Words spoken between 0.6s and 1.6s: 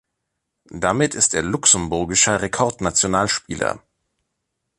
Damit ist er